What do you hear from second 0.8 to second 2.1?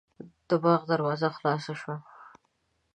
دروازه خلاصه شوه.